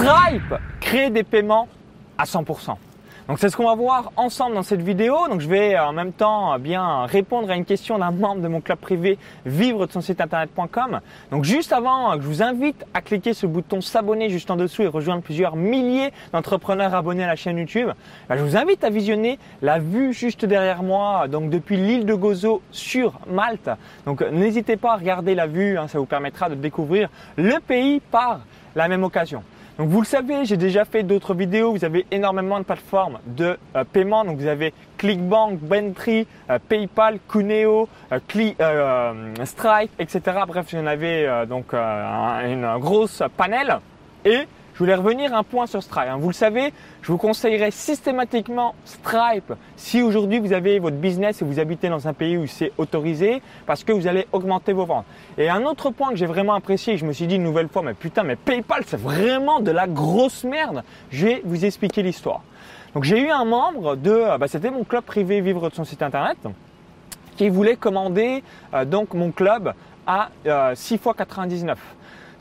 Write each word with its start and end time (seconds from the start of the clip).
Stripe 0.00 0.54
crée 0.80 1.10
des 1.10 1.24
paiements 1.24 1.68
à 2.16 2.24
100%. 2.24 2.74
Donc 3.28 3.38
c'est 3.38 3.50
ce 3.50 3.56
qu'on 3.56 3.66
va 3.66 3.74
voir 3.74 4.12
ensemble 4.16 4.54
dans 4.54 4.62
cette 4.62 4.80
vidéo. 4.80 5.28
Donc 5.28 5.42
je 5.42 5.48
vais 5.48 5.78
en 5.78 5.92
même 5.92 6.12
temps 6.12 6.58
bien 6.58 7.04
répondre 7.04 7.50
à 7.50 7.54
une 7.54 7.66
question 7.66 7.98
d'un 7.98 8.10
membre 8.10 8.40
de 8.40 8.48
mon 8.48 8.62
club 8.62 8.78
privé 8.78 9.18
vivre 9.44 9.86
de 9.86 9.92
son 9.92 10.00
site 10.00 10.22
internet.com. 10.22 11.00
Donc 11.30 11.44
juste 11.44 11.74
avant, 11.74 12.14
je 12.14 12.26
vous 12.26 12.42
invite 12.42 12.82
à 12.94 13.02
cliquer 13.02 13.34
sur 13.34 13.50
bouton 13.50 13.82
s'abonner 13.82 14.30
juste 14.30 14.50
en 14.50 14.56
dessous 14.56 14.80
et 14.80 14.86
rejoindre 14.86 15.22
plusieurs 15.22 15.54
milliers 15.54 16.12
d'entrepreneurs 16.32 16.94
abonnés 16.94 17.24
à 17.24 17.28
la 17.28 17.36
chaîne 17.36 17.58
YouTube. 17.58 17.90
Bah, 18.30 18.38
je 18.38 18.42
vous 18.42 18.56
invite 18.56 18.82
à 18.84 18.88
visionner 18.88 19.38
la 19.60 19.78
vue 19.80 20.14
juste 20.14 20.46
derrière 20.46 20.82
moi, 20.82 21.28
donc 21.28 21.50
depuis 21.50 21.76
l'île 21.76 22.06
de 22.06 22.14
Gozo 22.14 22.62
sur 22.70 23.20
Malte. 23.30 23.68
Donc 24.06 24.22
n'hésitez 24.22 24.78
pas 24.78 24.94
à 24.94 24.96
regarder 24.96 25.34
la 25.34 25.46
vue, 25.46 25.76
hein, 25.76 25.88
ça 25.88 25.98
vous 25.98 26.06
permettra 26.06 26.48
de 26.48 26.54
découvrir 26.54 27.10
le 27.36 27.60
pays 27.60 28.00
par 28.00 28.40
la 28.74 28.88
même 28.88 29.04
occasion. 29.04 29.42
Donc 29.80 29.88
vous 29.88 30.02
le 30.02 30.06
savez, 30.06 30.44
j'ai 30.44 30.58
déjà 30.58 30.84
fait 30.84 31.02
d'autres 31.02 31.32
vidéos. 31.32 31.72
Vous 31.72 31.86
avez 31.86 32.04
énormément 32.10 32.58
de 32.58 32.64
plateformes 32.64 33.18
de 33.24 33.56
euh, 33.74 33.84
paiement. 33.90 34.26
Donc 34.26 34.36
vous 34.36 34.46
avez 34.46 34.74
Clickbank, 34.98 35.58
Bentry, 35.58 36.26
euh, 36.50 36.58
PayPal, 36.68 37.18
Cuneo, 37.26 37.88
euh, 38.12 39.34
Stripe, 39.46 39.90
etc. 39.98 40.20
Bref, 40.46 40.66
j'en 40.70 40.84
avais 40.84 41.46
donc 41.46 41.72
une 41.72 42.76
grosse 42.78 43.22
panel. 43.38 43.78
Et 44.26 44.40
je 44.74 44.78
voulais 44.78 44.94
revenir 44.94 45.34
un 45.34 45.42
point 45.42 45.66
sur 45.66 45.82
Stripe. 45.82 46.08
Hein. 46.08 46.18
Vous 46.18 46.28
le 46.28 46.34
savez, 46.34 46.72
je 47.02 47.12
vous 47.12 47.18
conseillerais 47.18 47.70
systématiquement 47.70 48.74
Stripe 48.84 49.52
si 49.76 50.02
aujourd'hui 50.02 50.38
vous 50.38 50.52
avez 50.52 50.78
votre 50.78 50.96
business 50.96 51.42
et 51.42 51.44
vous 51.44 51.58
habitez 51.58 51.88
dans 51.88 52.08
un 52.08 52.12
pays 52.12 52.36
où 52.36 52.46
c'est 52.46 52.72
autorisé 52.78 53.42
parce 53.66 53.84
que 53.84 53.92
vous 53.92 54.06
allez 54.06 54.26
augmenter 54.32 54.72
vos 54.72 54.86
ventes. 54.86 55.06
Et 55.36 55.48
un 55.48 55.62
autre 55.64 55.90
point 55.90 56.10
que 56.10 56.16
j'ai 56.16 56.26
vraiment 56.26 56.54
apprécié, 56.54 56.96
je 56.96 57.04
me 57.04 57.12
suis 57.12 57.26
dit 57.26 57.36
une 57.36 57.42
nouvelle 57.42 57.68
fois, 57.68 57.82
mais 57.82 57.94
putain, 57.94 58.22
mais 58.22 58.36
PayPal 58.36 58.84
c'est 58.86 59.00
vraiment 59.00 59.60
de 59.60 59.70
la 59.70 59.86
grosse 59.86 60.44
merde. 60.44 60.82
Je 61.10 61.26
vais 61.26 61.42
vous 61.44 61.64
expliquer 61.64 62.02
l'histoire. 62.02 62.42
Donc 62.94 63.04
j'ai 63.04 63.20
eu 63.20 63.30
un 63.30 63.44
membre 63.44 63.96
de, 63.96 64.36
bah, 64.38 64.48
c'était 64.48 64.70
mon 64.70 64.84
club 64.84 65.04
privé 65.04 65.40
Vivre 65.40 65.68
de 65.68 65.74
son 65.74 65.84
site 65.84 66.02
internet 66.02 66.38
qui 67.36 67.48
voulait 67.48 67.76
commander 67.76 68.42
euh, 68.74 68.84
donc 68.84 69.14
mon 69.14 69.30
club 69.30 69.72
à 70.06 70.30
6 70.74 70.94
x 70.94 71.08
99. 71.16 71.78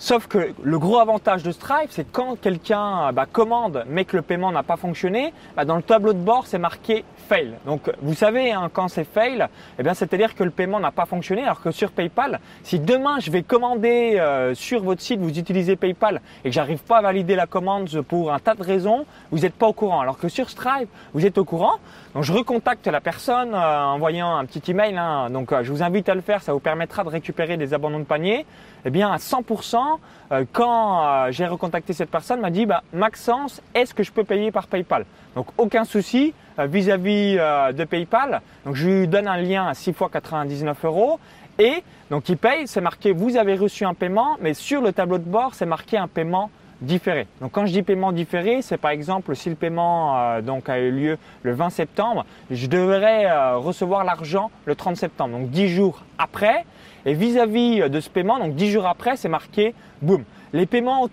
Sauf 0.01 0.27
que 0.27 0.53
le 0.63 0.79
gros 0.79 0.97
avantage 0.99 1.43
de 1.43 1.51
Stripe, 1.51 1.89
c'est 1.89 2.09
quand 2.09 2.39
quelqu'un 2.39 3.11
bah, 3.11 3.25
commande 3.29 3.83
mais 3.89 4.05
que 4.05 4.15
le 4.15 4.21
paiement 4.21 4.49
n'a 4.49 4.63
pas 4.63 4.77
fonctionné, 4.77 5.33
bah, 5.57 5.65
dans 5.65 5.75
le 5.75 5.81
tableau 5.81 6.13
de 6.13 6.19
bord, 6.19 6.47
c'est 6.47 6.57
marqué 6.57 7.03
fail. 7.27 7.55
Donc 7.65 7.91
vous 8.01 8.13
savez, 8.13 8.53
hein, 8.53 8.69
quand 8.71 8.87
c'est 8.87 9.03
fail, 9.03 9.45
eh 9.77 9.83
bien 9.83 9.93
c'est-à-dire 9.93 10.35
que 10.35 10.45
le 10.45 10.51
paiement 10.51 10.79
n'a 10.79 10.91
pas 10.91 11.05
fonctionné. 11.05 11.43
Alors 11.43 11.61
que 11.61 11.71
sur 11.71 11.91
PayPal, 11.91 12.39
si 12.63 12.79
demain 12.79 13.19
je 13.19 13.29
vais 13.29 13.43
commander 13.43 14.15
euh, 14.17 14.55
sur 14.55 14.81
votre 14.83 15.01
site, 15.01 15.19
vous 15.19 15.37
utilisez 15.37 15.75
PayPal 15.75 16.21
et 16.45 16.49
que 16.49 16.55
j'arrive 16.55 16.81
pas 16.81 16.99
à 16.99 17.01
valider 17.01 17.35
la 17.35 17.45
commande 17.45 17.89
pour 18.03 18.31
un 18.31 18.39
tas 18.39 18.55
de 18.55 18.63
raisons, 18.63 19.05
vous 19.31 19.39
n'êtes 19.39 19.53
pas 19.53 19.67
au 19.67 19.73
courant. 19.73 19.99
Alors 19.99 20.17
que 20.17 20.29
sur 20.29 20.49
Stripe, 20.49 20.89
vous 21.13 21.25
êtes 21.25 21.37
au 21.37 21.43
courant. 21.43 21.75
Donc 22.15 22.23
je 22.23 22.31
recontacte 22.31 22.87
la 22.87 23.01
personne 23.01 23.53
euh, 23.53 23.83
en 23.83 23.95
envoyant 23.95 24.37
un 24.37 24.45
petit 24.45 24.71
email. 24.71 24.97
Hein. 24.97 25.29
Donc 25.29 25.51
euh, 25.51 25.61
je 25.63 25.73
vous 25.73 25.83
invite 25.83 26.07
à 26.07 26.15
le 26.15 26.21
faire, 26.21 26.41
ça 26.41 26.53
vous 26.53 26.61
permettra 26.61 27.03
de 27.03 27.09
récupérer 27.09 27.57
des 27.57 27.73
abandons 27.73 27.99
de 27.99 28.05
panier. 28.05 28.45
Eh 28.85 28.91
bien 28.91 29.11
à 29.11 29.17
100%, 29.17 29.88
euh, 30.31 30.45
quand 30.51 31.31
j'ai 31.31 31.47
recontacté 31.47 31.93
cette 31.93 32.11
personne, 32.11 32.41
m'a 32.41 32.49
dit 32.49 32.65
bah, 32.65 32.83
Maxence, 32.93 33.61
est-ce 33.73 33.93
que 33.93 34.03
je 34.03 34.11
peux 34.11 34.23
payer 34.23 34.51
par 34.51 34.67
PayPal? 34.67 35.05
Donc 35.35 35.47
aucun 35.57 35.85
souci 35.85 36.33
vis-à-vis 36.57 37.35
de 37.35 37.83
PayPal. 37.85 38.41
Donc 38.65 38.75
je 38.75 38.89
lui 38.89 39.07
donne 39.07 39.27
un 39.27 39.37
lien 39.37 39.67
à 39.67 39.73
6 39.73 39.93
fois 39.93 40.09
99 40.11 40.85
euros. 40.85 41.19
Et 41.59 41.83
donc 42.09 42.29
il 42.29 42.37
paye, 42.37 42.67
c'est 42.67 42.81
marqué 42.81 43.11
vous 43.11 43.37
avez 43.37 43.55
reçu 43.55 43.85
un 43.85 43.93
paiement, 43.93 44.37
mais 44.41 44.53
sur 44.53 44.81
le 44.81 44.91
tableau 44.91 45.17
de 45.17 45.29
bord, 45.29 45.53
c'est 45.53 45.65
marqué 45.65 45.97
un 45.97 46.07
paiement 46.07 46.49
différé. 46.81 47.27
Donc 47.41 47.51
quand 47.51 47.65
je 47.65 47.73
dis 47.73 47.83
paiement 47.83 48.11
différé, 48.11 48.61
c'est 48.61 48.77
par 48.77 48.91
exemple 48.91 49.35
si 49.35 49.49
le 49.49 49.55
paiement 49.55 50.17
euh, 50.17 50.41
donc 50.41 50.69
a 50.69 50.79
eu 50.79 50.91
lieu 50.91 51.17
le 51.43 51.53
20 51.53 51.69
septembre, 51.69 52.25
je 52.49 52.67
devrais 52.67 53.25
euh, 53.25 53.57
recevoir 53.57 54.03
l'argent 54.03 54.51
le 54.65 54.75
30 54.75 54.95
septembre, 54.95 55.37
donc 55.37 55.49
10 55.49 55.69
jours 55.69 56.03
après. 56.17 56.65
Et 57.05 57.13
vis-à-vis 57.13 57.81
euh, 57.81 57.89
de 57.89 57.99
ce 57.99 58.09
paiement, 58.09 58.39
donc 58.39 58.55
10 58.55 58.71
jours 58.71 58.87
après, 58.87 59.17
c'est 59.17 59.29
marqué 59.29 59.73
boum. 60.01 60.23
Les 60.51 60.65
paiements 60.65 61.07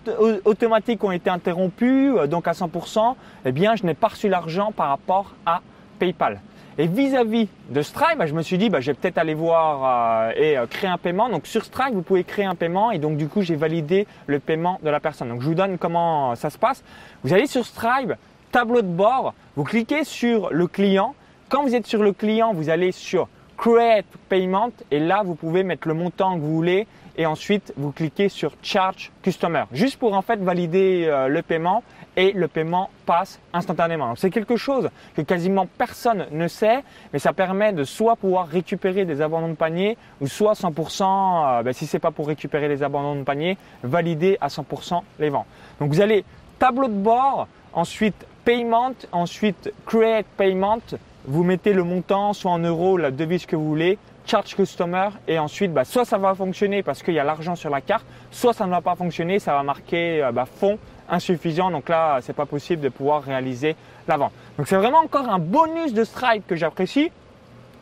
automatiques 0.45 1.03
ont 1.03 1.11
été 1.11 1.29
interrompus, 1.29 2.15
donc 2.27 2.47
à 2.47 2.53
100%, 2.53 3.13
eh 3.45 3.51
bien 3.51 3.75
je 3.75 3.85
n'ai 3.85 3.93
pas 3.93 4.07
reçu 4.07 4.29
l'argent 4.29 4.71
par 4.71 4.89
rapport 4.89 5.35
à 5.45 5.61
PayPal. 5.99 6.41
Et 6.79 6.85
vis-à-vis 6.85 7.47
de 7.69 7.81
Stripe, 7.81 8.19
bah, 8.19 8.27
je 8.27 8.35
me 8.35 8.43
suis 8.43 8.59
dit, 8.59 8.69
bah, 8.69 8.81
je 8.81 8.91
vais 8.91 8.93
peut-être 8.93 9.17
aller 9.17 9.33
voir 9.33 10.29
euh, 10.29 10.31
et 10.35 10.57
euh, 10.57 10.67
créer 10.67 10.89
un 10.89 10.99
paiement. 10.99 11.27
Donc 11.27 11.47
sur 11.47 11.65
Stripe, 11.65 11.93
vous 11.93 12.03
pouvez 12.03 12.23
créer 12.23 12.45
un 12.45 12.53
paiement 12.53 12.91
et 12.91 12.99
donc 12.99 13.17
du 13.17 13.27
coup, 13.27 13.41
j'ai 13.41 13.55
validé 13.55 14.05
le 14.27 14.39
paiement 14.39 14.79
de 14.83 14.89
la 14.91 14.99
personne. 14.99 15.29
Donc 15.29 15.41
je 15.41 15.47
vous 15.47 15.55
donne 15.55 15.79
comment 15.79 16.35
ça 16.35 16.51
se 16.51 16.57
passe. 16.59 16.83
Vous 17.23 17.33
allez 17.33 17.47
sur 17.47 17.65
Stripe, 17.65 18.13
tableau 18.51 18.83
de 18.83 18.87
bord, 18.87 19.33
vous 19.55 19.63
cliquez 19.63 20.03
sur 20.03 20.49
le 20.51 20.67
client. 20.67 21.15
Quand 21.49 21.63
vous 21.63 21.73
êtes 21.73 21.87
sur 21.87 22.03
le 22.03 22.13
client, 22.13 22.53
vous 22.53 22.69
allez 22.69 22.91
sur 22.91 23.27
Create 23.57 24.05
Payment 24.29 24.71
et 24.91 24.99
là, 24.99 25.23
vous 25.25 25.33
pouvez 25.33 25.63
mettre 25.63 25.87
le 25.87 25.95
montant 25.95 26.35
que 26.35 26.41
vous 26.41 26.53
voulez 26.53 26.85
et 27.17 27.25
ensuite 27.25 27.73
vous 27.75 27.91
cliquez 27.91 28.29
sur 28.29 28.53
Charge 28.61 29.11
Customer 29.23 29.63
juste 29.71 29.97
pour 29.97 30.13
en 30.13 30.21
fait 30.21 30.39
valider 30.39 31.05
euh, 31.07 31.27
le 31.27 31.41
paiement 31.41 31.83
et 32.17 32.31
le 32.31 32.47
paiement 32.47 32.89
passe 33.05 33.39
instantanément. 33.53 34.15
C'est 34.15 34.31
quelque 34.31 34.57
chose 34.57 34.89
que 35.15 35.21
quasiment 35.21 35.67
personne 35.77 36.25
ne 36.31 36.47
sait, 36.47 36.83
mais 37.13 37.19
ça 37.19 37.31
permet 37.31 37.71
de 37.71 37.83
soit 37.83 38.15
pouvoir 38.15 38.47
récupérer 38.47 39.05
des 39.05 39.21
abandons 39.21 39.49
de 39.49 39.53
panier 39.53 39.97
ou 40.19 40.27
soit 40.27 40.53
100%, 40.53 41.59
euh, 41.59 41.63
ben, 41.63 41.73
si 41.73 41.85
c'est 41.85 41.99
pas 41.99 42.11
pour 42.11 42.27
récupérer 42.27 42.67
les 42.67 42.81
abandons 42.81 43.15
de 43.15 43.23
panier, 43.23 43.57
valider 43.83 44.37
à 44.41 44.47
100% 44.47 45.01
les 45.19 45.29
ventes. 45.29 45.45
Donc 45.79 45.93
vous 45.93 46.01
allez 46.01 46.25
tableau 46.57 46.87
de 46.87 46.93
bord, 46.93 47.47
ensuite 47.71 48.25
payment, 48.43 48.95
ensuite 49.11 49.71
create 49.85 50.25
payment, 50.37 50.79
vous 51.25 51.43
mettez 51.43 51.73
le 51.73 51.83
montant 51.83 52.33
soit 52.33 52.51
en 52.51 52.59
euros, 52.59 52.97
la 52.97 53.11
devise 53.11 53.45
que 53.45 53.55
vous 53.55 53.67
voulez, 53.67 53.99
charge 54.25 54.55
customer 54.55 55.09
et 55.27 55.37
ensuite 55.37 55.71
bah, 55.71 55.85
soit 55.85 56.03
ça 56.03 56.17
va 56.17 56.33
fonctionner 56.33 56.81
parce 56.81 57.03
qu'il 57.03 57.13
y 57.13 57.19
a 57.19 57.23
l'argent 57.23 57.55
sur 57.55 57.69
la 57.69 57.81
carte, 57.81 58.05
soit 58.31 58.53
ça 58.53 58.65
ne 58.65 58.71
va 58.71 58.81
pas 58.81 58.95
fonctionner, 58.95 59.37
ça 59.37 59.53
va 59.53 59.61
marquer 59.61 60.27
bah, 60.33 60.45
fonds 60.45 60.79
insuffisant. 61.09 61.71
Donc 61.71 61.89
là, 61.89 62.19
c'est 62.21 62.33
pas 62.33 62.45
possible 62.45 62.81
de 62.81 62.89
pouvoir 62.89 63.23
réaliser 63.23 63.75
la 64.07 64.17
vente. 64.17 64.31
Donc 64.57 64.67
c'est 64.67 64.77
vraiment 64.77 64.99
encore 64.99 65.29
un 65.29 65.39
bonus 65.39 65.93
de 65.93 66.03
Stripe 66.03 66.45
que 66.47 66.55
j'apprécie. 66.55 67.11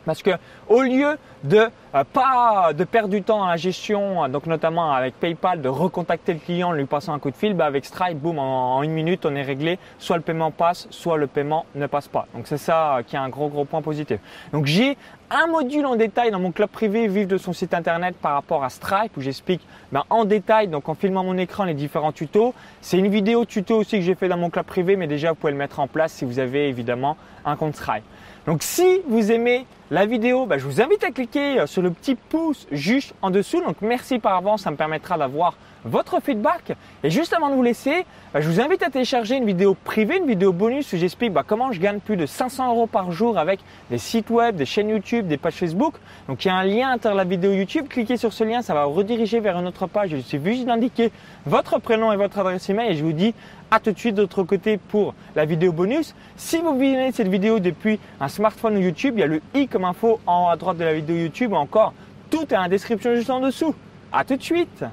Parce 0.06 0.22
que 0.22 0.30
au 0.68 0.80
lieu 0.80 1.18
de 1.44 1.68
euh, 1.94 2.04
pas 2.12 2.72
de 2.72 2.84
perdre 2.84 3.10
du 3.10 3.22
temps 3.22 3.38
dans 3.38 3.46
la 3.46 3.56
gestion, 3.56 4.28
donc 4.28 4.46
notamment 4.46 4.92
avec 4.92 5.18
PayPal, 5.18 5.60
de 5.60 5.68
recontacter 5.68 6.32
le 6.32 6.38
client, 6.38 6.72
lui 6.72 6.86
passant 6.86 7.12
un 7.12 7.18
coup 7.18 7.30
de 7.30 7.36
fil, 7.36 7.54
bah 7.54 7.66
avec 7.66 7.84
Stripe, 7.84 8.18
boum, 8.18 8.38
en, 8.38 8.82
une 8.82 8.92
minute, 8.92 9.26
on 9.26 9.34
est 9.34 9.42
réglé. 9.42 9.78
Soit 9.98 10.16
le 10.16 10.22
paiement 10.22 10.50
passe, 10.50 10.86
soit 10.90 11.18
le 11.18 11.26
paiement 11.26 11.66
ne 11.74 11.86
passe 11.86 12.08
pas. 12.08 12.26
Donc 12.34 12.46
c'est 12.46 12.58
ça 12.58 13.00
qui 13.06 13.16
est 13.16 13.18
un 13.18 13.28
gros 13.28 13.48
gros 13.48 13.64
point 13.64 13.82
positif. 13.82 14.20
Donc 14.52 14.66
j'ai 14.66 14.96
un 15.30 15.46
module 15.48 15.86
en 15.86 15.96
détail 15.96 16.30
dans 16.30 16.38
mon 16.38 16.52
club 16.52 16.68
privé 16.68 17.08
Vive 17.08 17.26
de 17.26 17.36
son 17.36 17.52
site 17.52 17.74
internet 17.74 18.14
par 18.16 18.34
rapport 18.34 18.62
à 18.62 18.70
Stripe 18.70 19.16
où 19.16 19.20
j'explique 19.20 19.60
ben, 19.90 20.04
en 20.08 20.24
détail, 20.24 20.68
donc 20.68 20.88
en 20.88 20.94
filmant 20.94 21.24
mon 21.24 21.36
écran, 21.36 21.64
les 21.64 21.74
différents 21.74 22.12
tutos. 22.12 22.54
C'est 22.80 22.98
une 22.98 23.08
vidéo 23.08 23.44
tuto 23.44 23.76
aussi 23.76 23.98
que 23.98 24.04
j'ai 24.04 24.14
fait 24.14 24.28
dans 24.28 24.36
mon 24.36 24.50
club 24.50 24.66
privé, 24.66 24.96
mais 24.96 25.06
déjà 25.06 25.30
vous 25.30 25.36
pouvez 25.36 25.52
le 25.52 25.58
mettre 25.58 25.80
en 25.80 25.88
place 25.88 26.12
si 26.12 26.24
vous 26.24 26.38
avez 26.38 26.68
évidemment 26.68 27.16
un 27.44 27.56
compte 27.56 27.74
Stripe. 27.74 28.04
Donc 28.46 28.62
si 28.62 29.00
vous 29.08 29.32
aimez 29.32 29.66
la 29.90 30.04
vidéo, 30.04 30.46
bah, 30.46 30.58
je 30.58 30.64
vous 30.64 30.80
invite 30.80 31.04
à 31.04 31.12
cliquer 31.12 31.64
sur 31.66 31.80
le 31.80 31.90
petit 31.90 32.16
pouce 32.16 32.66
juste 32.72 33.14
en 33.22 33.30
dessous. 33.30 33.62
Donc 33.62 33.76
merci 33.82 34.18
par 34.18 34.34
avance, 34.34 34.62
ça 34.62 34.72
me 34.72 34.76
permettra 34.76 35.16
d'avoir 35.16 35.56
votre 35.84 36.20
feedback. 36.20 36.72
Et 37.04 37.10
juste 37.10 37.32
avant 37.32 37.48
de 37.48 37.54
vous 37.54 37.62
laisser, 37.62 38.04
bah, 38.34 38.40
je 38.40 38.48
vous 38.48 38.60
invite 38.60 38.82
à 38.82 38.90
télécharger 38.90 39.36
une 39.36 39.46
vidéo 39.46 39.76
privée, 39.84 40.18
une 40.18 40.26
vidéo 40.26 40.52
bonus 40.52 40.92
où 40.92 40.96
j'explique 40.96 41.32
bah, 41.32 41.44
comment 41.46 41.70
je 41.70 41.80
gagne 41.80 42.00
plus 42.00 42.16
de 42.16 42.26
500 42.26 42.68
euros 42.70 42.86
par 42.86 43.12
jour 43.12 43.38
avec 43.38 43.60
des 43.90 43.98
sites 43.98 44.30
web, 44.30 44.56
des 44.56 44.66
chaînes 44.66 44.88
YouTube, 44.88 45.28
des 45.28 45.36
pages 45.36 45.54
Facebook. 45.54 45.94
Donc 46.28 46.44
il 46.44 46.48
y 46.48 46.50
a 46.50 46.56
un 46.56 46.64
lien 46.64 46.92
entre 46.92 47.10
la 47.10 47.24
vidéo 47.24 47.52
YouTube. 47.52 47.86
Cliquez 47.88 48.16
sur 48.16 48.32
ce 48.32 48.42
lien, 48.42 48.62
ça 48.62 48.74
va 48.74 48.84
rediriger 48.84 49.38
vers 49.38 49.56
une 49.58 49.68
autre 49.68 49.86
page. 49.86 50.10
Je 50.10 50.16
suis 50.16 50.40
juste 50.44 50.66
d'indiquer 50.66 51.12
votre 51.46 51.78
prénom 51.78 52.12
et 52.12 52.16
votre 52.16 52.38
adresse 52.40 52.68
email 52.68 52.90
et 52.90 52.96
je 52.96 53.04
vous 53.04 53.12
dis 53.12 53.34
à 53.70 53.80
tout 53.80 53.92
de 53.92 53.98
suite 53.98 54.14
de 54.14 54.22
l'autre 54.22 54.42
côté 54.44 54.76
pour 54.76 55.14
la 55.34 55.44
vidéo 55.44 55.72
bonus. 55.72 56.14
Si 56.36 56.58
vous 56.58 56.78
visionnez 56.78 57.12
cette 57.12 57.28
vidéo 57.28 57.58
depuis 57.58 57.98
un 58.20 58.28
smartphone 58.28 58.76
ou 58.76 58.80
YouTube, 58.80 59.14
il 59.16 59.20
y 59.20 59.24
a 59.24 59.26
le 59.26 59.40
i 59.54 59.68
comme 59.76 59.84
info 59.84 60.18
en 60.26 60.44
haut 60.44 60.48
à 60.48 60.56
droite 60.56 60.78
de 60.78 60.84
la 60.84 60.94
vidéo 60.94 61.16
YouTube 61.16 61.52
ou 61.52 61.56
encore 61.56 61.92
tout 62.30 62.46
est 62.50 62.56
en 62.56 62.66
description 62.66 63.14
juste 63.14 63.28
en 63.28 63.40
dessous. 63.40 63.74
À 64.10 64.24
tout 64.24 64.34
de 64.34 64.42
suite 64.42 64.86